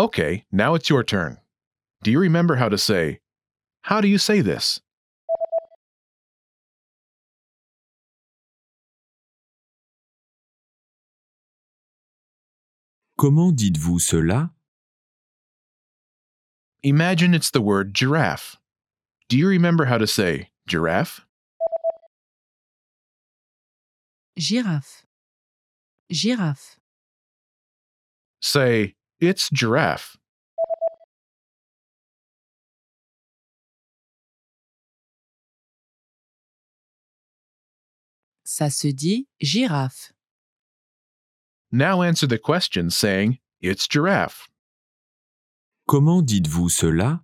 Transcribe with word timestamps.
Okay, 0.00 0.46
now 0.50 0.72
it's 0.74 0.88
your 0.88 1.04
turn. 1.04 1.36
Do 2.02 2.10
you 2.10 2.18
remember 2.18 2.56
how 2.56 2.70
to 2.70 2.78
say, 2.78 3.20
How 3.82 4.00
do 4.00 4.08
you 4.08 4.16
say 4.16 4.40
this? 4.40 4.80
Comment 13.18 13.52
dites-vous 13.54 13.98
cela 13.98 14.52
Imagine 16.82 17.34
it's 17.34 17.50
the 17.50 17.60
word 17.60 17.92
giraffe. 17.92 18.56
Do 19.28 19.36
you 19.36 19.46
remember 19.46 19.84
how 19.84 19.98
to 19.98 20.06
say 20.06 20.48
giraffe? 20.66 21.26
Girafe. 24.38 25.02
Girafe. 26.10 26.78
Say, 28.40 28.94
It's 29.20 29.50
giraffe. 29.52 30.16
Ça 38.44 38.70
se 38.70 38.88
dit 38.88 39.28
girafe. 39.40 40.12
Now 41.70 42.02
answer 42.02 42.26
the 42.26 42.38
question 42.38 42.88
saying, 42.90 43.38
It's 43.60 43.86
giraffe. 43.86 44.48
Comment 45.86 46.22
dites-vous 46.22 46.70
cela? 46.70 47.22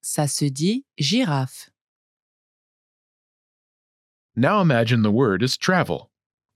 Ça 0.00 0.26
se 0.26 0.46
dit 0.46 0.86
girafe. 0.96 1.70
Now 4.36 4.60
imagine 4.60 5.00
the 5.02 5.10
word 5.10 5.42
is 5.42 5.56
travel. 5.56 6.10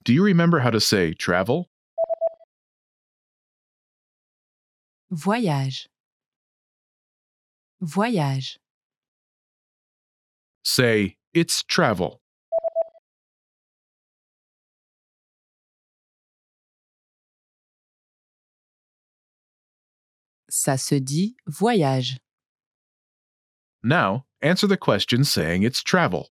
Do 0.05 0.13
you 0.13 0.23
remember 0.23 0.59
how 0.61 0.71
to 0.71 0.81
say 0.81 1.15
travel? 1.15 1.71
Voyage. 5.11 5.89
Voyage. 7.81 8.59
Say, 10.63 11.17
It's 11.33 11.63
travel. 11.63 12.21
Ça 20.51 20.77
se 20.79 20.97
dit 20.97 21.37
voyage. 21.47 22.19
Now 23.83 24.27
answer 24.43 24.67
the 24.67 24.77
question 24.77 25.25
saying 25.25 25.63
it's 25.63 25.83
travel. 25.83 26.29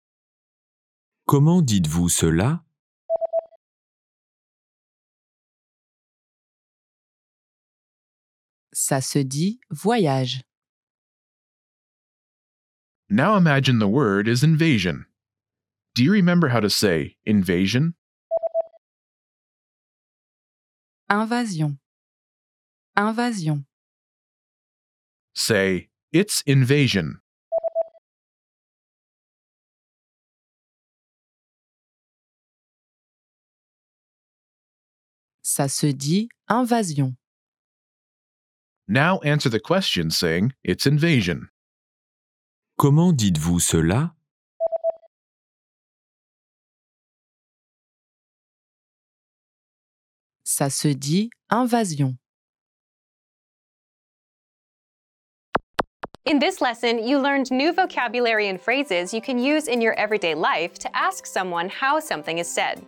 Comment 1.29 1.61
dites-vous 1.61 2.09
cela? 2.09 2.63
Ça 8.71 8.99
se 8.99 9.19
dit 9.19 9.59
voyage. 9.69 10.41
Now 13.11 13.37
imagine 13.37 13.77
the 13.77 13.87
word 13.87 14.27
is 14.27 14.43
invasion. 14.43 15.05
Do 15.93 16.03
you 16.03 16.11
remember 16.11 16.49
how 16.49 16.61
to 16.61 16.67
say 16.67 17.15
invasion? 17.27 17.93
Invasion. 21.11 21.77
Invasion. 22.97 23.65
Say, 25.35 25.89
It's 26.11 26.41
invasion. 26.47 27.21
Ça 35.51 35.67
se 35.67 35.87
dit 35.87 36.29
invasion. 36.47 37.15
Now 38.87 39.17
answer 39.23 39.49
the 39.49 39.59
question 39.59 40.11
saying 40.11 40.53
it's 40.63 40.85
invasion. 40.85 41.49
Comment 42.77 43.11
dites-vous 43.11 43.59
cela 43.59 44.13
Ça 50.43 50.69
se 50.69 50.89
dit 50.89 51.31
invasion. 51.49 52.15
In 56.27 56.37
this 56.37 56.61
lesson, 56.61 56.99
you 56.99 57.17
learned 57.17 57.49
new 57.49 57.73
vocabulary 57.73 58.49
and 58.49 58.61
phrases 58.61 59.15
you 59.15 59.19
can 59.19 59.39
use 59.39 59.67
in 59.67 59.81
your 59.81 59.95
everyday 59.95 60.35
life 60.35 60.77
to 60.77 60.95
ask 60.95 61.25
someone 61.25 61.69
how 61.69 61.99
something 61.99 62.37
is 62.37 62.47
said. 62.47 62.85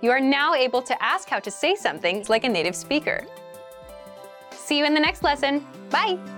You 0.00 0.10
are 0.10 0.20
now 0.20 0.54
able 0.54 0.82
to 0.82 1.02
ask 1.02 1.28
how 1.28 1.40
to 1.40 1.50
say 1.50 1.74
something 1.74 2.24
like 2.28 2.44
a 2.44 2.48
native 2.48 2.76
speaker. 2.76 3.26
See 4.52 4.78
you 4.78 4.84
in 4.84 4.94
the 4.94 5.00
next 5.00 5.22
lesson. 5.22 5.66
Bye! 5.90 6.37